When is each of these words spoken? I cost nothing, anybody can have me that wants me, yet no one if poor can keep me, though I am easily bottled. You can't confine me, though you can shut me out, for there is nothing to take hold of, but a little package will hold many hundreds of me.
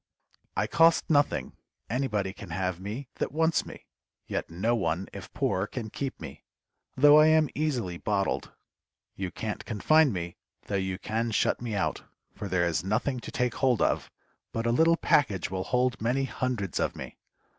I 0.57 0.65
cost 0.65 1.11
nothing, 1.11 1.53
anybody 1.87 2.33
can 2.33 2.49
have 2.49 2.79
me 2.79 3.07
that 3.19 3.31
wants 3.31 3.67
me, 3.67 3.85
yet 4.25 4.49
no 4.49 4.75
one 4.75 5.07
if 5.13 5.31
poor 5.31 5.67
can 5.67 5.91
keep 5.91 6.19
me, 6.19 6.43
though 6.95 7.19
I 7.19 7.27
am 7.27 7.49
easily 7.53 7.97
bottled. 7.99 8.51
You 9.15 9.29
can't 9.29 9.63
confine 9.63 10.11
me, 10.11 10.37
though 10.65 10.73
you 10.73 10.97
can 10.97 11.29
shut 11.29 11.61
me 11.61 11.75
out, 11.75 12.01
for 12.33 12.47
there 12.47 12.65
is 12.65 12.83
nothing 12.83 13.19
to 13.19 13.31
take 13.31 13.53
hold 13.53 13.79
of, 13.79 14.09
but 14.51 14.65
a 14.65 14.71
little 14.71 14.97
package 14.97 15.51
will 15.51 15.65
hold 15.65 16.01
many 16.01 16.23
hundreds 16.23 16.79
of 16.79 16.95
me. 16.95 17.19